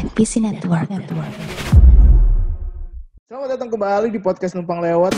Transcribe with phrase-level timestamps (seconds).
[0.00, 0.88] NPC Network.
[0.88, 1.28] Network.
[3.28, 5.12] Selamat datang kembali di podcast Numpang Lewat.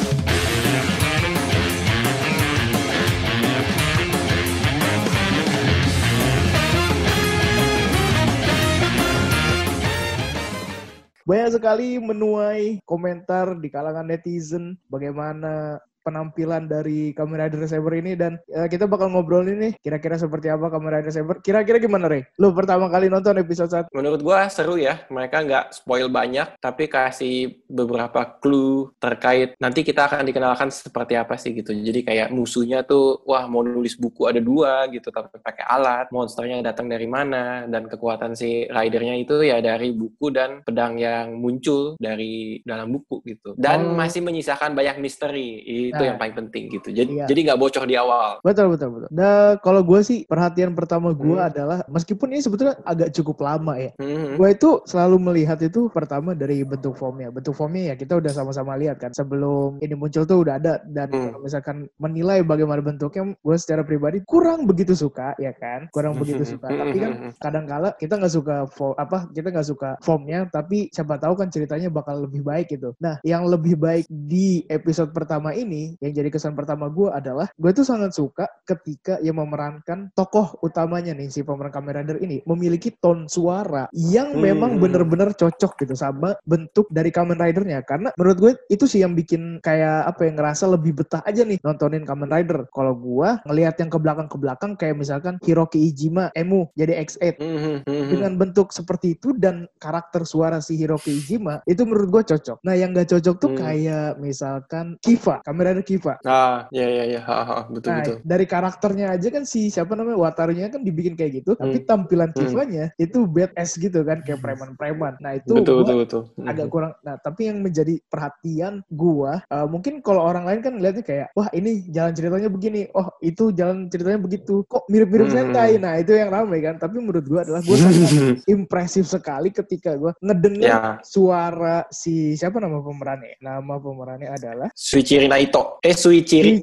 [11.23, 18.37] Banyak sekali menuai komentar di kalangan netizen bagaimana penampilan dari Kamen Rider Saber ini dan
[18.51, 21.39] eh, kita bakal ngobrol ini kira-kira seperti apa Kamen Rider Saber.
[21.41, 22.27] Kira-kira gimana Rey?
[22.37, 23.95] Lu pertama kali nonton episode 1?
[23.95, 25.07] Menurut gua seru ya.
[25.09, 31.39] Mereka nggak spoil banyak, tapi kasih beberapa clue terkait nanti kita akan dikenalkan seperti apa
[31.39, 31.73] sih gitu.
[31.73, 36.07] Jadi kayak musuhnya tuh, wah mau nulis buku ada dua gitu, tapi pakai alat.
[36.11, 41.39] Monsternya datang dari mana dan kekuatan si ridernya itu ya dari buku dan pedang yang
[41.39, 43.55] muncul dari dalam buku gitu.
[43.55, 43.99] Dan Oh.
[43.99, 45.61] masih menyisakan banyak misteri.
[45.93, 46.09] Itu Nah.
[46.09, 46.89] yang paling penting gitu.
[46.89, 47.27] Jadi Iya.
[47.29, 48.41] jadi nggak bocor di awal.
[48.41, 49.09] Betul betul betul.
[49.13, 51.49] Nah kalau gue sih perhatian pertama gue Hmm.
[51.49, 53.93] adalah meskipun ini sebetulnya agak cukup lama ya.
[53.97, 54.37] Mhm.
[54.37, 57.29] Gue itu selalu melihat itu pertama dari bentuk formnya.
[57.29, 59.13] Bentuk formnya ya kita udah sama-sama lihat kan.
[59.13, 60.81] Sebelum ini muncul tuh udah ada.
[60.85, 61.23] Dan Hmm.
[61.29, 65.91] kalau misalkan menilai bagaimana bentuknya, gue secara pribadi kurang begitu suka ya kan.
[65.91, 66.69] Kurang begitu suka.
[66.69, 70.47] Tapi kan kadang-kala kita nggak suka fo- apa kita nggak suka formnya.
[70.47, 72.95] Tapi siapa tahu kan ceritanya bakal lebih baik gitu.
[72.97, 77.71] Nah yang lebih baik di episode pertama ini yang jadi kesan pertama gue adalah gue
[77.73, 82.93] tuh sangat suka ketika yang memerankan tokoh utamanya nih si pemeran Kamen Rider ini memiliki
[82.95, 84.43] tone suara yang Hmm.
[84.43, 89.13] memang bener-bener cocok gitu sama bentuk dari Kamen Ridernya karena menurut gue itu sih yang
[89.13, 93.77] bikin kayak apa yang ngerasa lebih betah aja nih nontonin Kamen Rider kalau gue ngelihat
[93.79, 97.75] yang ke belakang ke belakang kayak misalkan Hiroki Ijima Emu jadi X8 Mhm.
[97.85, 98.11] Mhm.
[98.11, 102.59] dengan bentuk seperti itu dan karakter suara si Hiroki Ijima itu menurut gue cocok.
[102.65, 103.59] Nah yang gak cocok tuh Hmm.
[103.59, 106.15] kayak misalkan Kiva, Kamen Rider Kiva.
[106.23, 107.59] Ah, ya ya ya, Ha, ha.
[107.67, 108.17] betul Nah, betul.
[108.23, 111.89] dari karakternya aja kan si siapa namanya Watarunya kan dibikin kayak gitu, tapi Hmm.
[111.89, 112.93] tampilan Hmm.
[113.01, 115.17] Itu badass gitu kan kayak preman-preman.
[115.19, 116.23] Nah, itu Betul betul betul.
[116.45, 116.73] agak Mhm.
[116.73, 116.93] kurang.
[117.01, 121.49] Nah, tapi yang menjadi perhatian gua eh, mungkin kalau orang lain kan ngeliatnya kayak wah
[121.55, 124.63] ini jalan ceritanya begini, oh itu jalan ceritanya begitu.
[124.69, 125.37] Kok mirip-mirip Hmm.
[125.39, 125.81] Sentai.
[125.81, 126.77] Nah, itu yang ramai kan.
[126.77, 128.11] Tapi menurut gua adalah gua sangat
[128.55, 133.39] impresif sekali ketika gua ngedenger Ya, suara si siapa nama pemerannya?
[133.41, 135.62] Nama pemerannya adalah Suichiro Naito.
[135.83, 136.55] Eh, Suichiro.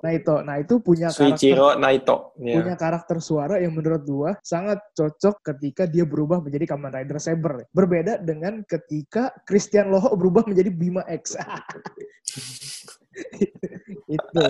[0.00, 2.32] Nah itu, nah itu punya karakter Suichiro Naito.
[2.38, 2.62] Ya.
[2.62, 7.68] punya karakter suara yang menurut gua sangat cocok ketika dia berubah menjadi Kamen Rider Saber.
[7.74, 11.34] Berbeda dengan ketika Christian Loho berubah menjadi Bima X.
[14.08, 14.42] itu.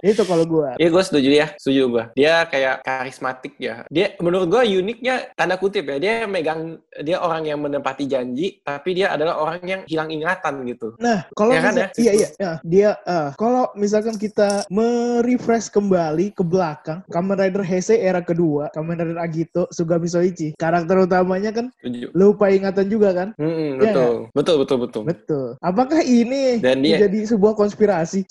[0.00, 0.78] Itu kalau gua.
[0.78, 2.04] Iya gue setuju ya, setuju gue.
[2.16, 3.82] Dia kayak karismatik ya.
[3.88, 5.96] Dia menurut gue uniknya tanda kutip ya.
[5.98, 10.94] Dia megang, dia orang yang menepati janji, tapi dia adalah orang yang hilang ingatan gitu.
[10.96, 11.88] Nah, kalau Ya kan ya?
[11.98, 17.98] iya iya, ya, dia eh, kalau misalkan kita merefresh kembali ke belakang Kamen Rider Heisei
[17.98, 22.14] era kedua, Kamen Rider Agito, Sugami Soichi, karakter utamanya kan Setuju.
[22.14, 23.28] lupa ingatan juga kan?
[23.36, 24.12] Mm-mm, Iya betul.
[24.32, 25.46] betul, betul, betul, Betul.
[25.58, 28.24] Apakah ini Dan dia- menjadi sebuah konspirasi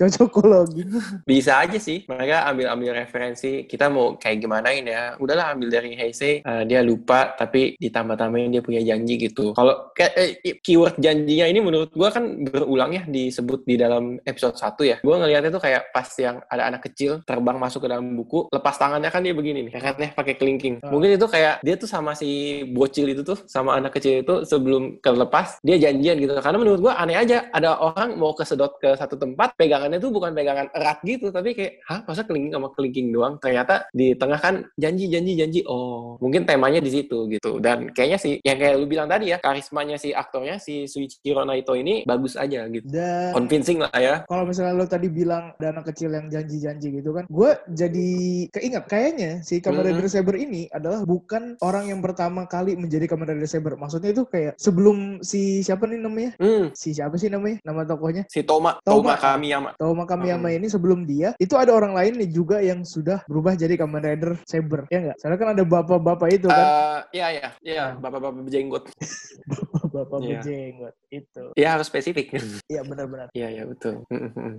[0.61, 0.81] cocokologi?
[1.29, 2.05] Bisa aja sih.
[2.05, 3.66] Mereka ambil-ambil referensi.
[3.66, 5.16] Kita mau kayak gimanain ya.
[5.17, 6.41] Udahlah ambil dari Heisei.
[6.41, 9.53] eh, dia lupa, tapi ditambah-tambahin dia punya janji gitu.
[9.53, 14.83] Kalau eh, keyword janjinya ini menurut gua kan berulang ya disebut di dalam episode 1
[14.85, 14.97] ya.
[15.01, 18.75] Gua ngeliatnya tuh kayak pas yang ada anak kecil terbang masuk ke dalam buku, lepas
[18.77, 19.73] tangannya kan dia begini nih.
[19.81, 20.83] Kan ya pakai kelingking.
[20.85, 20.91] Ah.
[20.94, 25.01] Mungkin itu kayak dia tuh sama si bocil itu tuh sama anak kecil itu sebelum
[25.01, 26.33] kelepas dia janjian gitu.
[26.38, 30.33] Karena menurut gua aneh aja ada orang mau kesedot ke satu tempat pegangannya tuh bukan
[30.33, 34.56] pegangan erat gitu tapi kayak hah masa kelingking sama kelingking doang ternyata di tengah kan
[34.75, 38.85] janji janji janji oh mungkin temanya di situ gitu dan kayaknya sih yang kayak lu
[38.89, 43.79] bilang tadi ya karismanya si aktornya si Suichiro Naito ini bagus aja gitu Dan convincing
[43.81, 47.51] lah ya kalau misalnya lo tadi bilang ada anak kecil yang janji-janji gitu kan, gue
[47.69, 48.09] jadi
[48.50, 49.97] keinget kayaknya si Kamen Mm-mm.
[50.00, 53.78] Rider Saber ini adalah bukan orang yang pertama kali menjadi Kamen Rider Saber.
[53.78, 56.31] Maksudnya itu kayak sebelum si siapa nih namanya?
[56.41, 57.62] hmm Si siapa sih namanya?
[57.62, 58.23] Nama tokohnya?
[58.31, 59.13] si Toma Toma.
[59.13, 60.57] Toma Kamiyama Toma Kamiyama Mm-mm.
[60.57, 64.34] ini sebelum dia itu ada orang lain nih juga yang sudah berubah jadi Kamen Rider
[64.44, 65.18] Saber ya nggak?
[65.18, 68.83] Soalnya kan ada bapak-bapak itu kan, Eh, iya iya iya bapak-bapak berjenggot
[69.92, 70.27] bapak iya.
[70.38, 71.44] berjenggot itu.
[71.54, 72.31] ya harus spesifik
[72.65, 73.27] Iya benar-benar.
[73.31, 74.04] iya iya betul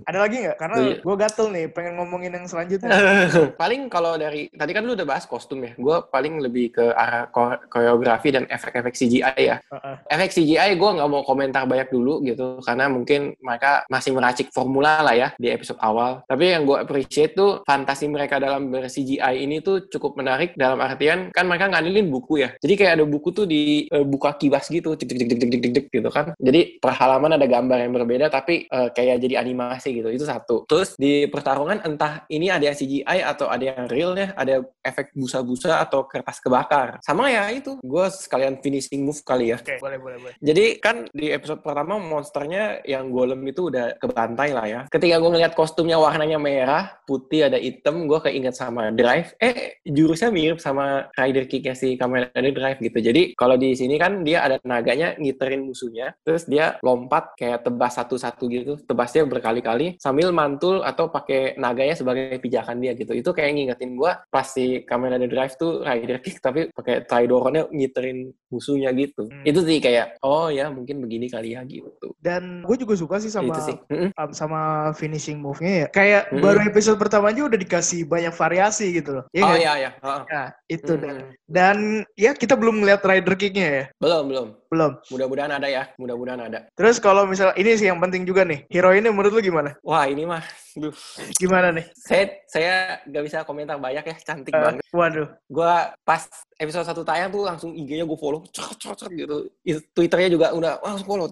[0.03, 0.57] Ada lagi nggak?
[0.57, 0.95] Karena Iya.
[0.99, 2.89] gue gatel nih pengen ngomongin yang selanjutnya.
[3.61, 7.25] paling kalau dari tadi kan lu udah bahas kostum ya gue paling lebih ke arah
[7.27, 9.95] ko- koreografi dan efek-efek CGI ya Heeh.
[10.07, 15.01] efek CGI gue nggak mau komentar banyak dulu gitu karena mungkin mereka masih meracik formula
[15.01, 16.21] lah ya di episode episode awal.
[16.29, 21.33] Tapi yang gue appreciate tuh fantasi mereka dalam ber-CGI ini tuh cukup menarik dalam artian
[21.33, 22.49] kan mereka ngandelin buku ya.
[22.61, 25.71] Jadi kayak ada buku tuh di uh, buka kiwas gitu, cek cek cek cek cek
[25.73, 26.25] cek gitu kan.
[26.37, 30.09] Jadi per halaman ada gambar yang berbeda tapi uh, kayak jadi animasi gitu.
[30.13, 30.69] Itu satu.
[30.69, 35.15] Terus di pertarungan entah ini ada yang CGI atau ada yang real ya, ada efek
[35.17, 37.01] busa-busa atau kertas kebakar.
[37.01, 39.57] Sama ya itu, gue sekalian finishing move kali ya.
[39.57, 40.35] Oke, boleh, boleh, boleh.
[40.43, 44.81] Jadi kan di episode pertama monsternya yang golem itu udah kebantai lah ya.
[44.91, 49.31] Ketika gue ngeliat kostumnya warnanya merah, putih, ada hitam, gue keinget sama Drive.
[49.39, 52.99] Eh, jurusnya mirip sama Rider Kick si Kamen Rider Drive gitu.
[52.99, 57.95] Jadi kalau di sini kan dia ada naganya ngiterin musuhnya, terus dia lompat kayak tebas
[57.95, 58.73] satu-satu gitu.
[58.83, 63.15] Tebasnya berkali-kali sambil mantul atau pakai naganya sebagai pijakan dia gitu.
[63.15, 67.71] Itu kayak ngingetin gue pas si Kamen Rider Drive tuh Rider Kick tapi pakai Tridoronnya
[67.71, 69.31] ngiterin musuhnya gitu.
[69.31, 69.47] Hmm.
[69.47, 72.11] Itu sih kayak oh ya mungkin begini kali ya gitu.
[72.19, 73.77] Dan gue juga suka sih sama Itu sih.
[74.19, 75.87] um, sama finishing move-nya ya.
[75.91, 79.23] Kayak baru episode pertama aja udah dikasih banyak variasi gitu loh.
[79.35, 79.59] Iya oh nggak?
[79.59, 79.89] iya iya.
[79.99, 80.21] Heeh.
[80.31, 81.01] Nah, itu Hmm.
[81.03, 81.15] dan,
[81.51, 81.77] dan
[82.15, 83.85] ya kita belum ngeliat rider kick-nya ya.
[83.99, 84.47] Belum belum.
[84.73, 84.97] Belum.
[85.07, 85.83] Mudah-mudahan ada ya.
[85.95, 86.65] Mudah-mudahan ada.
[86.73, 88.65] Terus kalau misal ini sih yang penting juga nih.
[88.67, 89.77] Heroinnya menurut lu gimana?
[89.85, 90.41] Wah ini mah,
[90.73, 90.89] duh.
[91.37, 91.85] Gimana nih?
[91.93, 92.73] Saya saya
[93.05, 94.15] nggak bisa komentar banyak ya.
[94.17, 94.81] Cantik Eh, banget.
[94.89, 95.29] waduh.
[95.45, 96.25] Gua pas
[96.57, 99.35] episode satu tayang tuh langsung IG-nya gue follow, cok cok cok gitu.
[99.61, 101.27] It- Twitternya juga udah "Wah, langsung follow,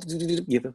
[0.46, 0.70] gitu.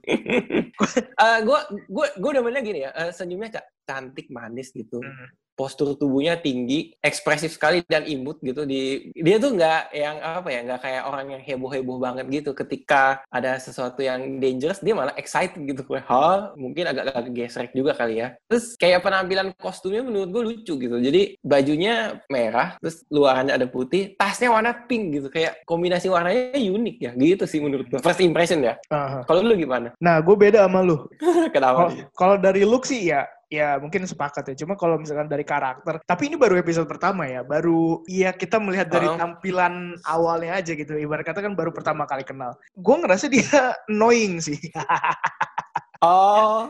[1.47, 4.99] Gue gue gue demennya gini ya, eh, senyumnya ca- cantik manis gitu.
[4.99, 5.29] Hmm.
[5.56, 8.69] Postur tubuhnya tinggi, ekspresif sekali dan imut gitu.
[8.69, 12.53] Di dia tuh nggak yang apa ya, nggak kayak orang yang heboh heboh banget gitu.
[12.53, 15.81] Ketika ada sesuatu yang dangerous, dia malah excited gitu.
[15.88, 16.05] Kayak,
[16.61, 18.37] mungkin agak-agak gesrek juga kali ya.
[18.53, 20.97] Terus kayak penampilan kostumnya menurut gue lucu gitu.
[21.00, 25.29] Jadi bajunya merah, terus luarannya ada putih, tasnya warna pink gitu.
[25.32, 27.11] Kayak kombinasi warnanya unik ya.
[27.17, 28.00] Gitu sih menurut gue.
[28.05, 28.76] First impression ya.
[29.25, 29.97] Kalau lu gimana?
[29.97, 31.09] Nah, gue beda sama lu.
[31.55, 31.97] Kenapa?
[32.12, 34.55] Kalau dari look sih ya ya mungkin sepakat ya.
[34.67, 37.47] Cuma kalau misalkan dari karakter, tapi ini baru episode pertama ya.
[37.47, 39.19] Baru iya kita melihat dari Uh-uh.
[39.19, 40.99] tampilan awalnya aja gitu.
[40.99, 42.55] Ibarat kata kan baru pertama kali kenal.
[42.75, 43.47] Gue ngerasa dia
[43.91, 44.59] annoying sih.
[46.01, 46.69] Oh,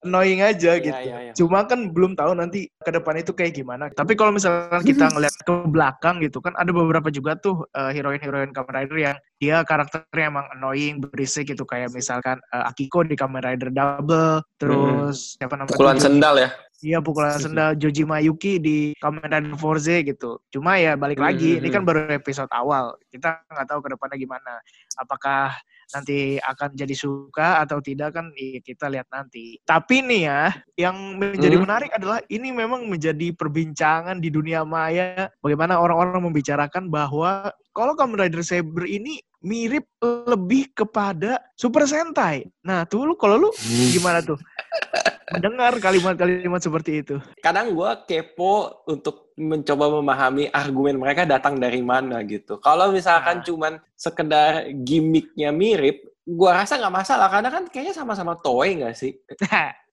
[0.00, 1.00] annoying aja Iya, gitu.
[1.02, 1.32] iya, iya.
[1.34, 3.90] Cuma kan belum tahu nanti ke depan itu kayak gimana.
[3.90, 8.54] Tapi kalau misalkan kita ngeliat ke belakang gitu kan ada beberapa juga tuh eh, heroin-heroin
[8.54, 13.42] Kamen Rider yang dia karakternya emang annoying, berisik gitu kayak misalkan eh, Akiko di Kamen
[13.42, 15.74] Rider Double, terus siapa namanya?
[15.74, 16.50] pukulan sendal ya.
[16.78, 20.38] Iya pukulan sendal Joji Mayuki di Kamen Rider Forze gitu.
[20.54, 22.94] Cuma ya balik lagi, Hmm, ini kan baru episode awal.
[23.10, 24.62] Kita nggak tahu ke depannya gimana.
[24.94, 25.58] Apakah
[25.94, 29.56] nanti akan jadi suka atau tidak kan ya kita lihat nanti.
[29.64, 30.42] Tapi nih ya,
[30.76, 31.64] yang menjadi Hmm.
[31.64, 35.32] menarik adalah ini memang menjadi perbincangan di dunia maya.
[35.40, 42.42] Bagaimana orang-orang membicarakan bahwa kalau Kamen Rider Saber ini mirip lebih kepada Super Sentai.
[42.66, 43.50] Nah, tuh lu kalau lu
[43.94, 44.36] gimana tuh?
[45.30, 47.16] Mendengar kalimat-kalimat seperti itu.
[47.38, 48.54] kadang gue kepo
[48.84, 52.56] untuk mencoba memahami argumen mereka datang dari mana gitu.
[52.58, 53.44] Kalau misalkan Ah.
[53.44, 59.12] cuman sekedar gimmicknya mirip, gue rasa nggak masalah karena kan kayaknya sama-sama toy nggak sih?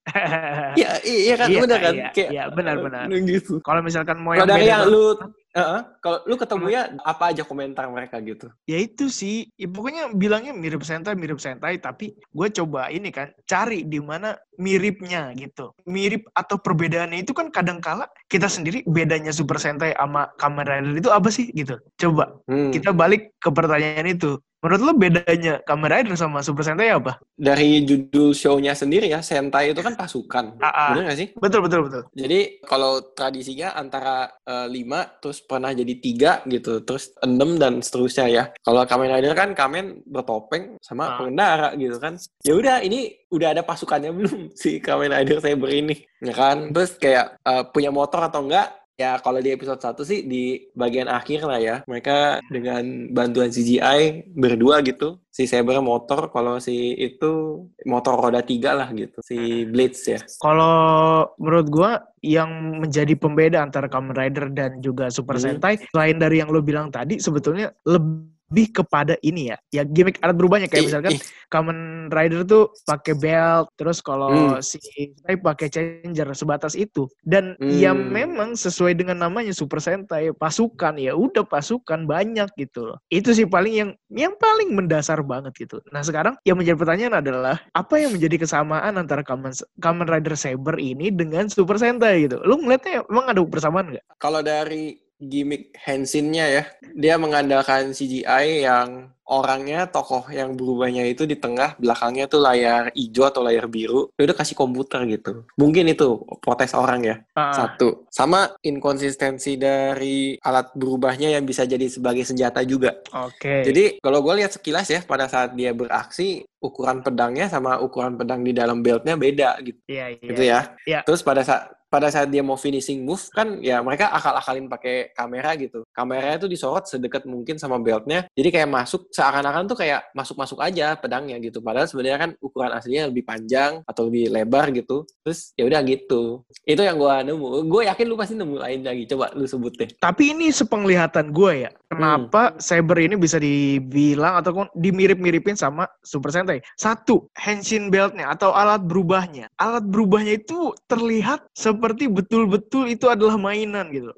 [0.77, 1.93] Iya, iya kan, Iya, bener kan?
[1.93, 3.09] iya, Kayak, iya, benar-benar.
[3.09, 3.57] eh, gitu.
[3.59, 5.17] Kalau misalkan mau yang dari yang lu,
[5.55, 8.51] Heeh, kalau lu ketemunya apa aja komentar mereka gitu?
[8.67, 13.31] ya itu sih, ya pokoknya bilangnya mirip Sentai, mirip Sentai, tapi gue coba ini kan
[13.47, 15.71] cari di mana miripnya gitu.
[15.87, 20.93] Mirip atau perbedaannya itu kan kadang kala kita sendiri bedanya Super Sentai sama Kamen Rider
[20.99, 21.79] itu apa sih gitu.
[21.95, 22.75] Coba Hmm.
[22.75, 24.35] kita balik ke pertanyaan itu.
[24.65, 27.21] Menurut lo bedanya Kamen Rider sama Super Sentai apa?
[27.37, 30.57] Dari judul show-nya sendiri ya, Sentai itu kan pasukan.
[30.57, 30.87] Ah, ah.
[30.89, 31.27] Bener nggak sih?
[31.37, 32.01] Betul betul betul.
[32.17, 38.25] Jadi kalau tradisinya antara eh, lima terus pernah jadi tiga gitu, terus enam dan seterusnya
[38.25, 38.43] ya.
[38.65, 41.21] Kalau Kamen Rider kan Kamen bertopeng sama Ah.
[41.21, 42.17] pengendara gitu kan.
[42.41, 45.93] Ya udah ini udah ada pasukannya belum si Kamen Rider Saber ini,
[46.25, 46.73] ya kan?
[46.73, 48.73] Terus kayak eh, punya motor atau enggak?
[48.95, 51.75] Ya kalau di episode 1 sih di bagian akhir lah ya.
[51.83, 55.19] Mereka dengan bantuan CGI berdua gitu.
[55.35, 59.19] Si Saber motor, kalau si itu motor roda tiga lah gitu.
[59.19, 60.19] Si Blades ya.
[60.39, 61.91] Kalau menurut gua
[62.23, 65.59] yang menjadi pembeda antara Kamen Rider dan juga Super Hmm.
[65.59, 69.57] Sentai selain dari yang lo bilang tadi sebetulnya lebih kepada ini ya.
[69.73, 71.17] Ya gimmick alat berubahnya kayak misalkan.
[71.49, 74.61] Kamen Rider tuh pakai belt, terus kalau Hmm.
[74.65, 77.05] si Sentai pakai changer sebatas itu.
[77.21, 78.09] Dan ya Hmm.
[78.11, 82.97] memang sesuai dengan namanya Super Sentai, pasukan ya udah pasukan banyak gitu loh.
[83.13, 85.77] Itu sih paling yang yang paling mendasar banget gitu.
[85.93, 90.81] Nah, sekarang yang menjadi pertanyaan adalah apa yang menjadi kesamaan antara Kamen Kamen Rider Saber
[90.81, 92.41] ini dengan Super Sentai gitu.
[92.41, 94.05] Lu ngeliatnya emang ada persamaan nggak?
[94.17, 96.63] Kalau dari gimmick Henshin-nya ya,
[96.95, 103.25] dia mengandalkan CGI yang orangnya tokoh yang berubahnya itu di tengah belakangnya tuh layar hijau
[103.25, 107.51] atau layar biru ya udah kasih komputer gitu mungkin itu protes orang ya Ah.
[107.51, 113.65] satu sama inkonsistensi dari alat berubahnya yang bisa jadi sebagai senjata juga Oke.
[113.65, 118.41] jadi kalau gue lihat sekilas ya pada saat dia beraksi ukuran pedangnya sama ukuran pedang
[118.41, 120.21] di dalam beltnya beda gitu Iya, iya.
[120.25, 120.59] gitu ya.
[120.87, 120.99] Iya.
[121.05, 125.53] Terus pada saat pada saat dia mau finishing move kan ya mereka akal-akalin pakai kamera
[125.55, 125.85] gitu.
[125.93, 128.25] Kameranya tuh disorot sedekat mungkin sama beltnya.
[128.33, 131.63] Jadi kayak masuk seakan-akan tuh kayak masuk-masuk aja pedangnya gitu.
[131.63, 135.07] Padahal sebenarnya kan ukuran aslinya lebih panjang atau lebih lebar gitu.
[135.23, 136.43] Terus ya udah gitu.
[136.67, 137.63] Itu yang gua nemu.
[137.71, 139.07] Gue yakin lu pasti nemu lain lagi.
[139.07, 139.87] Coba lu sebut deh.
[140.03, 146.59] Tapi ini sepenglihatan gue ya, kenapa Saber ini bisa dibilang ataupun dimirip-miripin sama Super Sentai?
[146.75, 149.47] Satu, Henshin Beltnya atau alat berubahnya.
[149.55, 154.11] Alat berubahnya itu terlihat seperti betul-betul itu adalah mainan gitu.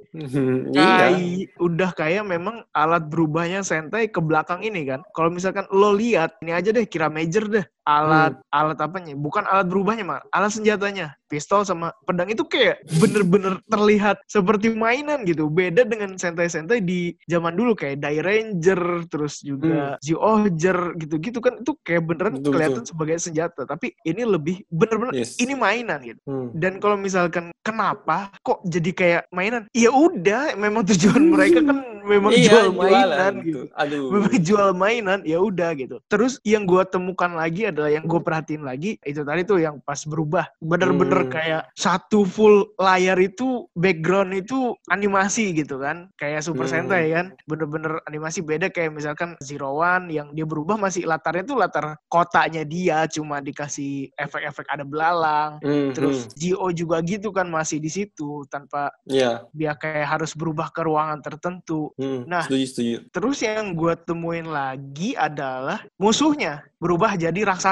[0.74, 1.12] iya.
[1.12, 5.00] Kayak udah kayak memang alat berubahnya Sentai ke belakang ini kan.
[5.12, 7.66] Kalau misalkan lo lihat ini aja deh kira major deh.
[7.88, 9.16] Alat alat apanya?
[9.16, 11.16] Bukan alat berubahnya mah, alat senjatanya.
[11.28, 15.48] Pistol sama pedang itu kayak bener-bener terlihat seperti mainan gitu.
[15.52, 21.76] Beda dengan Sentai-Sentai di zaman dulu kayak Die Ranger terus juga Zyuohger gitu-gitu kan itu
[21.84, 23.68] kayak beneran Betul, kelihatan sebagai senjata.
[23.68, 25.36] Tapi ini lebih bener-bener Yes.
[25.40, 26.20] ini mainan gitu.
[26.28, 26.52] Hmm.
[26.56, 29.68] Dan kalau misalkan kenapa kok jadi kayak mainan?
[29.76, 31.78] Ya udah, memang tujuan mereka kan
[32.08, 33.62] memang Iya, jual jualan mainan gitu.
[33.76, 34.08] Aduh.
[34.16, 36.00] Memang jual mainan, ya udah gitu.
[36.08, 40.02] Terus yang gua temukan lagi adalah yang gue perhatiin lagi itu tadi tuh yang pas
[40.02, 41.30] berubah bener-bener Hmm.
[41.30, 46.74] kayak satu full layar itu background itu animasi gitu kan, kayak Super Hmm.
[46.90, 51.58] Sentai kan, bener-bener animasi beda kayak misalkan Zero One yang dia berubah masih latarnya tuh
[51.60, 55.60] latar kotanya dia cuma dikasih efek-efek ada belalang.
[55.62, 56.34] Hmm, Terus hmm.
[56.34, 59.44] Gio juga gitu kan masih di situ tanpa Iya.
[59.52, 61.92] dia kayak harus berubah ke ruangan tertentu.
[62.00, 62.24] Hmm.
[62.26, 62.42] Nah.
[62.42, 62.96] setuju setuju.
[63.12, 67.67] Terus yang gue temuin lagi adalah musuhnya berubah jadi raksasa.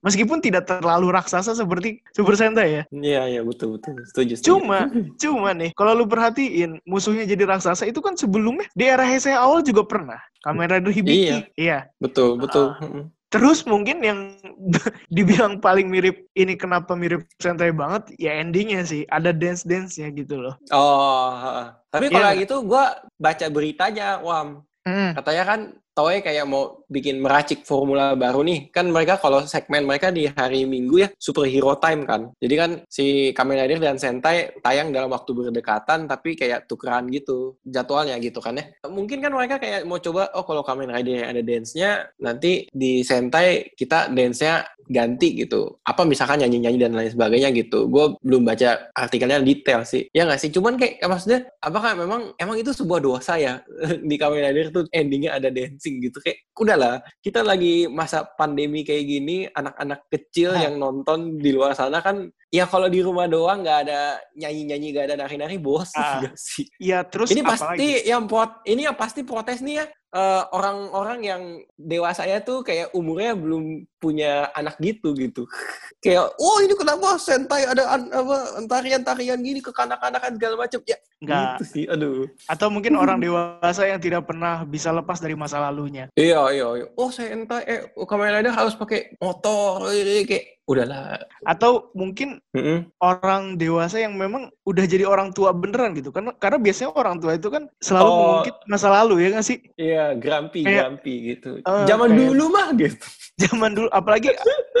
[0.00, 2.82] Meskipun tidak terlalu raksasa seperti Super Sentai ya.
[2.88, 4.40] Iya iya betul betul setuju.
[4.40, 4.48] setuju.
[4.48, 4.78] Cuma,
[5.20, 9.60] cuma nih, kalau lu perhatiin musuhnya jadi raksasa itu kan sebelumnya di era Heisei awal
[9.60, 10.20] juga pernah.
[10.44, 11.24] Kamera Rider Hibiki.
[11.24, 11.38] Iya.
[11.56, 11.78] iya.
[12.00, 12.76] betul betul.
[12.80, 13.08] Mm-mm.
[13.32, 14.38] Terus mungkin yang
[15.16, 20.12] dibilang paling mirip ini kenapa mirip Sentai banget ya endingnya sih ada dance dance nya
[20.14, 20.54] gitu loh.
[20.70, 22.84] Oh, tapi kalau kayak gitu gue
[23.18, 24.62] baca beritanya, Wam.
[24.86, 25.60] Katanya kan
[25.94, 28.74] Toei kayak mau bikin meracik formula baru nih.
[28.74, 32.34] Kan mereka kalau segmen mereka di hari Minggu ya superhero time kan.
[32.42, 37.62] Jadi kan si Kamen Rider dan Sentai tayang dalam waktu berdekatan tapi kayak tukeran gitu
[37.62, 38.66] jadwalnya gitu kan ya.
[38.90, 43.06] Mungkin kan mereka kayak mau coba oh kalau Kamen Rider yang ada dance-nya nanti di
[43.06, 45.80] Sentai kita dance-nya ganti gitu.
[45.84, 47.88] Apa misalkan nyanyi-nyanyi dan lain sebagainya gitu.
[47.88, 50.08] Gue belum baca artikelnya detail sih.
[50.12, 50.50] Ya nggak sih?
[50.52, 53.62] Cuman kayak maksudnya apakah memang emang itu sebuah dosa ya
[54.10, 55.48] di Kamen Rider tuh endingnya ada
[55.84, 60.64] dancing gitu kayak udahlah kita lagi masa pandemi kayak gini anak-anak kecil Hah.
[60.64, 64.00] yang nonton di luar sana kan ya kalau di rumah doang nggak ada
[64.32, 66.22] nyanyi-nyanyi nggak ada nari-nari bosan Ah.
[66.22, 68.06] nggak sih Iya, terus ini pasti apalagi?
[68.06, 71.42] yang prot ini yang pasti protes nih ya eh, orang-orang yang
[71.74, 73.64] dewasa ya tuh kayak umurnya belum
[73.98, 75.42] punya anak gitu gitu
[76.04, 80.98] kayak oh ini kenapa sentai ada an- apa tarian-tarian gini ke kanak-kanakan segala macam ya
[81.18, 81.42] Enggak.
[81.56, 86.06] gitu sih aduh Atau mungkin orang dewasa yang tidak pernah bisa lepas dari masa lalunya.
[86.14, 89.90] iya iya iya oh sentai eh Kamen Rider harus pakai motor
[90.22, 92.93] kayak udahlah Atau mungkin Mm-mm.
[93.01, 97.33] orang dewasa yang memang udah jadi orang tua beneran gitu kan karena biasanya orang tua
[97.33, 98.15] itu kan selalu Oh.
[98.21, 102.45] mengungkit masa lalu ya nggak sih iya grumpy Kayak- grumpy gitu Eh, zaman kayak- dulu
[102.53, 103.05] mah gitu
[103.41, 104.29] zaman dulu apalagi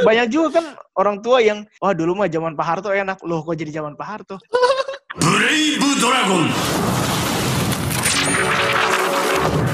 [0.01, 3.57] banyak juga kan orang tua yang wah dulu mah zaman Pak Harto enak loh kok
[3.57, 4.37] jadi zaman Pak Harto
[5.17, 6.49] ブレイブドラゴン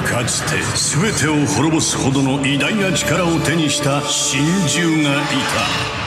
[0.08, 0.56] かつて
[1.02, 5.99] 全てを滅ぼすほどの偉大な力を手にした神獣がいた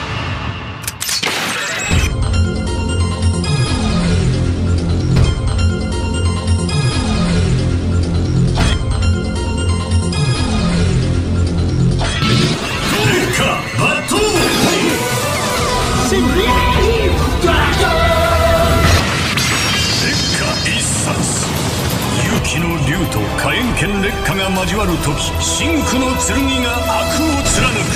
[24.64, 27.93] 交わる時真紅の剣が悪を貫く。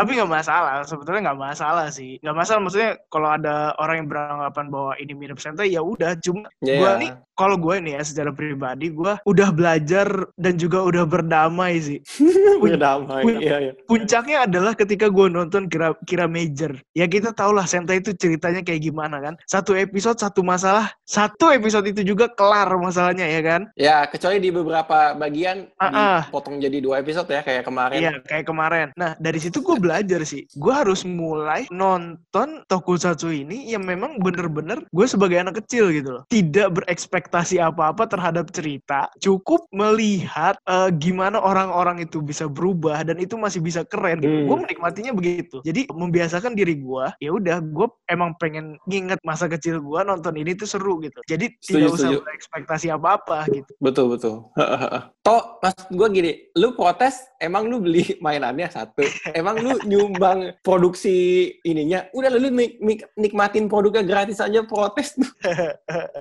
[0.00, 2.16] Tapi nggak masalah, sebetulnya nggak masalah sih.
[2.24, 6.16] Nggak masalah, maksudnya kalau ada orang yang beranggapan bahwa ini mirip Sentai, ya udah.
[6.16, 10.80] Cuma Ya, gue nih, kalau gue nih ya secara pribadi, gue udah belajar dan juga
[10.80, 12.00] udah berdamai sih.
[12.64, 13.22] Berdamai.
[13.24, 13.72] Pun- Iya, iya.
[13.84, 16.76] Puncaknya adalah ketika gue nonton Kira, Kira Major.
[16.92, 19.34] Ya kita tau lah Sentai itu ceritanya kayak gimana kan.
[19.44, 20.92] Satu episode, satu masalah.
[21.04, 23.60] Satu episode itu juga kelar masalahnya ya kan.
[23.74, 26.20] Ya, kecuali di beberapa bagian Ah, ah.
[26.28, 27.98] dipotong jadi dua episode ya kayak kemarin.
[27.98, 28.86] Iya, kayak kemarin.
[28.94, 30.46] Nah, dari situ gue belajar sih.
[30.54, 36.22] Gue harus mulai nonton tokusatsu ini yang memang bener-bener gue sebagai anak kecil gitu loh.
[36.30, 39.10] Tidak berekspektasi apa-apa terhadap cerita.
[39.18, 44.30] Cukup melihat eh, gimana orang-orang itu bisa berubah dan itu masih bisa keren gitu.
[44.30, 44.46] Hmm.
[44.46, 45.58] Gue menikmatinya begitu.
[45.66, 50.54] Jadi membiasakan diri gue, ya udah gue emang pengen nginget masa kecil gue nonton ini
[50.54, 51.18] tuh seru gitu.
[51.26, 52.18] Jadi Setuju, tidak usah setuju.
[52.22, 53.72] berekspektasi apa-apa gitu.
[53.82, 54.36] Betul, betul.
[55.26, 59.04] Toh, mas gue gini, lu protes, emang lu beli mainannya satu.
[59.32, 61.16] Emang lu nyumbang produksi
[61.62, 62.06] ininya.
[62.12, 65.16] Udah lu nik- nik- nikmatin produknya gratis aja protes.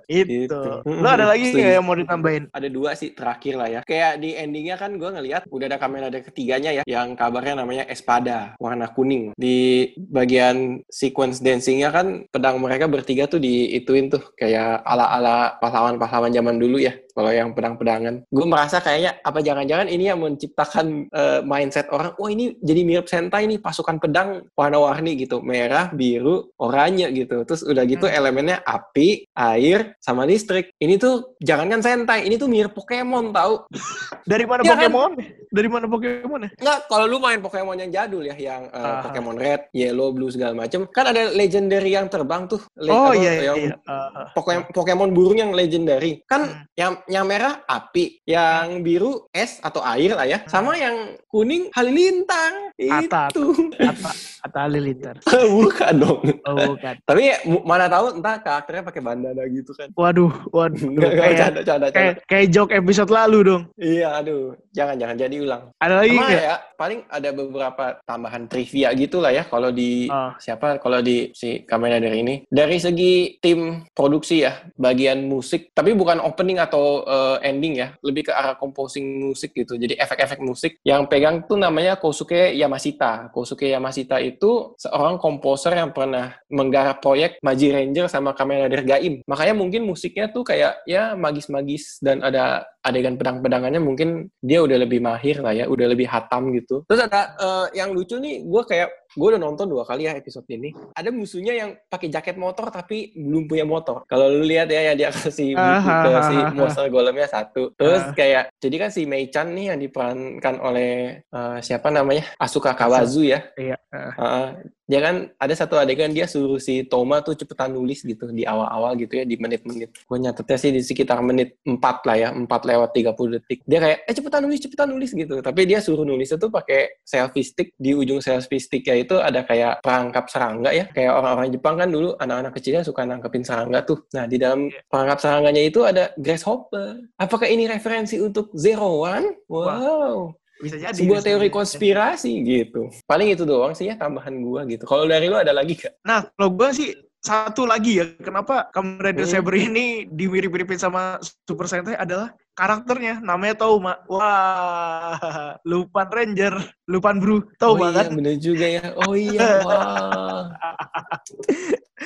[0.07, 0.27] Itu.
[0.39, 0.61] Gitu.
[0.85, 1.59] Lo ada lagi Setuju.
[1.59, 2.43] nggak yang mau ditambahin?
[2.49, 3.81] ada dua sih terakhir lah ya.
[3.83, 7.83] Kayak di endingnya kan gue ngeliat udah ada kamera ada ketiganya ya, yang kabarnya namanya
[7.91, 9.35] Espada, warna kuning.
[9.35, 16.55] Di bagian sequence dancingnya kan pedang mereka bertiga tuh diituin tuh kayak ala-ala pahlawan-pahlawan zaman
[16.55, 16.95] dulu ya.
[17.19, 22.31] Kalau yang pedang-pedangan, gue merasa kayaknya apa jangan-jangan ini yang menciptakan eh, mindset orang, oh
[22.31, 27.43] ini jadi mirip Sentai nih pasukan pedang warna-warni gitu, merah, biru, oranye gitu.
[27.43, 28.15] Terus udah gitu Hmm.
[28.15, 30.71] elemennya api, air, sama listrik.
[30.79, 33.67] Ini tuh jangankan Sentai, ini tuh mirip Pokemon tau.
[34.31, 34.87] Dari mana Ya kan?
[34.87, 35.11] Pokemon?
[35.49, 36.49] Dari mana Pokemon ya?
[36.55, 39.03] Nggak, kalau lu main Pokemon yang jadul ya, yang eh, Aha.
[39.03, 42.63] Pokemon Red, Yellow, Blue segala macem, kan ada legendary yang terbang tuh.
[42.79, 43.43] Le- Oh iya iya.
[43.51, 43.75] yang iya.
[43.83, 44.27] Ah, ah.
[44.31, 46.23] Pokemon, Pokemon burung yang legendary.
[46.23, 46.63] Kan Hmm.
[46.77, 52.69] yang yang merah api, yang biru es atau air lah ya, sama yang kuning halilintar.
[52.79, 53.35] Atat.
[53.35, 53.51] Itu.
[53.75, 55.19] Ata Ata Halilintar.
[55.59, 56.23] Bukan dong.
[56.47, 56.95] Oh bukan.
[57.03, 57.37] Tapi ya,
[57.67, 59.91] mana tahu entah karakternya pakai bandana gitu kan.
[59.99, 60.79] Waduh, waduh.
[60.95, 61.97] Nggak, kayak, canda, canda, canda.
[61.99, 63.63] kayak kayak joke episode lalu dong.
[63.75, 64.55] Iya, aduh.
[64.71, 65.63] Jangan, jangan jadi ulang.
[65.75, 70.39] Ada lagi Sama ya, paling ada beberapa tambahan trivia gitu lah ya kalau di Ah.
[70.39, 72.35] siapa kalau di si kamera dari ini.
[72.47, 78.29] Dari segi tim produksi ya, bagian musik, tapi bukan opening atau eh, ending ya, lebih
[78.29, 79.77] ke arah composing musik gitu.
[79.77, 83.31] Jadi efek-efek musik yang pegang tuh namanya Kosuke Yamashita.
[83.33, 89.15] Kosuke Yamashita itu seorang komposer yang pernah menggarap proyek Maji Ranger sama Kamen Rider Gaim.
[89.29, 95.03] Makanya mungkin musiknya tuh kayak ya magis-magis dan ada adegan pedang-pedangannya mungkin dia udah lebih
[95.03, 96.87] mahir lah ya, udah lebih hatam gitu.
[96.87, 100.45] Terus ada eh, yang lucu nih, gue kayak gue udah nonton dua kali ya episode
[100.49, 100.69] ini.
[100.93, 104.05] Ada musuhnya yang pakai jaket motor tapi belum punya motor.
[104.05, 107.73] Kalau lu lihat ya yang dia kasih buku ke si Ah, monster golemnya satu.
[107.73, 108.13] Terus Ah.
[108.13, 110.91] kayak jadi kan si Mei-chan nih yang diperankan oleh
[111.23, 113.49] eh, siapa namanya Asuka Kawazu ya.
[113.55, 113.77] Iya.
[113.89, 114.11] ah.
[114.13, 114.49] Heeh.
[114.89, 118.97] Dia kan ada satu adegan dia suruh si Toma tuh cepetan nulis gitu di awal-awal
[118.97, 119.93] gitu ya di menit-menit.
[120.09, 121.77] Gue nyatetnya sih di sekitar menit 4
[122.09, 123.61] lah ya, 4 lewat 30 detik.
[123.69, 125.45] Dia kayak eh cepetan nulis, cepetan nulis gitu.
[125.45, 127.77] Tapi dia suruh nulisnya tuh pakai selfie stick.
[127.77, 130.89] Di ujung selfie sticknya itu ada kayak perangkap serangga ya.
[130.89, 134.09] Kayak orang-orang Jepang kan dulu anak-anak kecilnya suka nangkepin serangga tuh.
[134.17, 137.13] Nah, di dalam perangkap serangganya itu ada grasshopper.
[137.21, 139.37] Apakah ini referensi untuk Zero One?
[139.45, 140.38] Wow.
[140.59, 140.91] Bisa jadi.
[140.91, 141.55] sebuah bisa teori jadi.
[141.55, 142.81] konspirasi gitu.
[143.07, 144.83] Paling itu doang sih ya tambahan gua gitu.
[144.83, 145.95] Kalau dari lu ada lagi gak?
[146.03, 149.33] Nah, kalau gue sih satu lagi ya, kenapa Kamen Rider Hmm.
[149.43, 154.03] Saber ini dimirip-miripin sama Super Sentai adalah karakternya, namanya Touma.
[154.11, 156.59] Wah, Lupan Ranger,
[156.91, 158.11] Lupan Bru, tahu oh banget.
[158.11, 158.85] iya bener juga ya.
[158.99, 160.43] Oh iya, wah.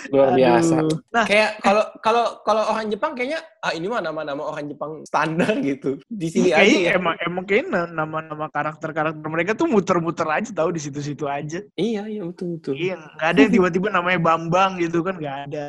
[0.09, 0.75] Luar biasa.
[0.83, 0.97] Aduh.
[1.13, 5.53] Nah, Kayak kalau kalau kalau orang Jepang kayaknya ah ini mah nama-nama orang Jepang standar
[5.61, 6.01] gitu.
[6.09, 6.97] Di sini aja kayaknya ya.
[6.99, 11.61] emang emang kayaknya na- nama-nama karakter-karakter mereka tuh muter-muter aja tahu di situ-situ aja.
[11.77, 12.73] Iya, iya betul betul.
[12.75, 15.63] Iya, nggak ada yang tiba-tiba namanya Bambang gitu kan nggak ada.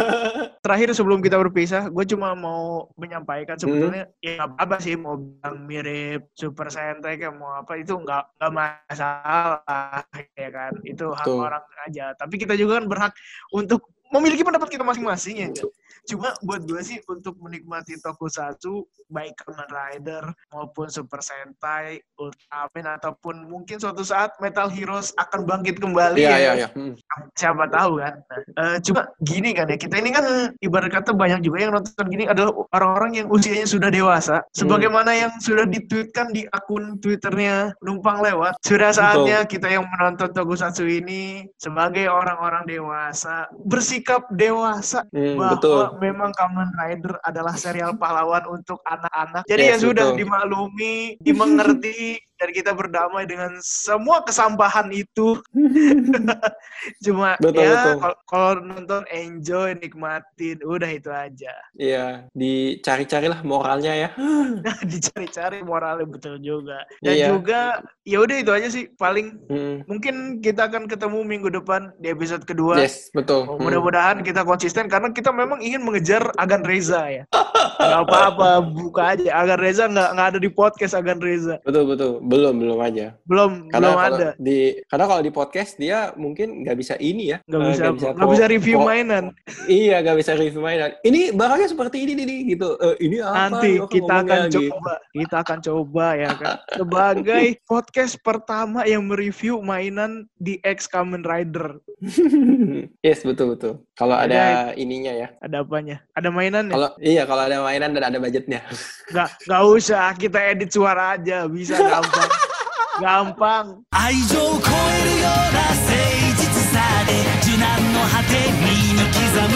[0.64, 5.56] Terakhir sebelum kita berpisah, gue cuma mau menyampaikan sebetulnya ya nggak apa-apa sih mau bilang
[5.64, 11.38] mirip Super Sentai kayak mau apa itu nggak nggak masalah ya kan itu hak Betul.
[11.42, 12.06] orang aja.
[12.14, 13.12] Tapi kita juga kan berhak
[13.50, 15.48] untuk memiliki pendapat kita masing-masing ya.
[15.50, 15.66] kan?
[16.04, 23.48] Cuma buat gue sih untuk menikmati tokusatsu baik Kamen Rider maupun Super Sentai, Ultraman ataupun
[23.48, 26.38] mungkin suatu saat Metal Heroes akan bangkit kembali Iya, ya.
[26.38, 26.68] iya, iya.
[26.76, 26.94] Hmm.
[27.32, 28.20] Siapa tahu kan.
[28.20, 30.24] Nah, eh, cuma gini kan ya, kita ini kan
[30.58, 34.42] ibarat kata banyak juga yang nonton gini adalah orang-orang yang usianya sudah dewasa.
[34.54, 38.56] Sebagaimana yang sudah ditweetkan di akun Twitternya Numpang Lewat.
[38.62, 45.82] Sudah saatnya kita yang menonton Tokusatsu ini sebagai orang-orang dewasa bersikap dewasa Hmm, bahwa betul.
[46.00, 49.44] memang Kamen Rider adalah serial pahlawan untuk anak-anak.
[49.46, 50.18] Jadi ya Yes, sudah betul.
[50.22, 55.40] dimaklumi, dimengerti dan kita berdamai dengan semua kesampahan itu.
[57.04, 57.96] Cuma Betul, ya
[58.28, 61.52] kalau- nonton enjoy, nikmatin, udah itu aja.
[61.72, 64.08] Iya, dicari-carilah moralnya ya.
[64.92, 66.84] Dicari-cari moralnya betul juga.
[67.00, 67.26] Dan Iya.
[67.32, 69.80] juga ya udah itu aja sih paling Hmm.
[69.88, 72.76] mungkin kita akan ketemu minggu depan di episode kedua.
[72.76, 73.48] Yes, betul.
[73.48, 73.64] Oh, Hmm.
[73.64, 77.24] Mudah-mudahan kita konsisten karena kita memang ingin mengejar Agan Reza ya.
[77.80, 79.30] Gak apa-apa, buka aja.
[79.34, 81.58] Agan Reza nggak nggak ada di podcast Agan Reza.
[81.64, 82.12] Betul betul.
[82.34, 83.06] Belum belum aja.
[83.22, 84.28] Belum Karena belum kalau ada.
[84.36, 87.38] di karena kalau di podcast dia mungkin nggak bisa ini ya.
[87.46, 89.24] Nggak Eh, bisa nggak pro- bisa review pro- mainan.
[89.64, 90.90] Iya, nggak bisa review mainan.
[91.00, 92.74] Ini barangnya seperti ini nih, gitu.
[92.76, 93.36] Eh, ini apa?
[93.48, 94.58] Nanti kita akan ngomongnya gitu?
[94.66, 96.54] coba, kita akan coba ya kan.
[96.74, 101.78] Sebagai podcast pertama yang mereview mainan di X Kamen Rider.
[103.00, 103.72] yes, betul betul.
[103.94, 104.44] Kalau Ada- ada
[104.74, 105.28] ininya ya.
[105.38, 106.02] Ada apanya?
[106.12, 106.74] Ada mainan ya?
[106.74, 108.60] Kalau iya, kalau ada mainan dan ada budgetnya.
[109.06, 112.12] Nggak, nggak usah, kita edit suara aja, bisa gampang.
[113.00, 115.92] 元旦愛情を超えるような誠
[116.36, 117.10] 実さで
[117.42, 119.18] 受難の果て身に刻
[119.50, 119.54] む。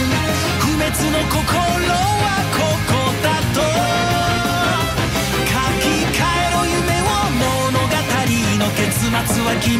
[0.60, 1.38] 不滅の心
[1.92, 2.92] はここ
[3.22, 3.58] だと。
[5.46, 7.04] 書き換えろ夢を
[7.38, 7.94] 物語
[8.58, 9.10] の結末
[9.44, 9.78] は君